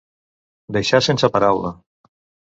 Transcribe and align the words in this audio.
Deixar 0.77 1.01
sense 1.09 1.31
paraula. 1.37 1.73